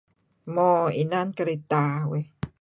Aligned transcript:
Mo 0.53 0.67
inan 1.03 1.29
kereta 1.37 1.83
uih.. 2.11 2.25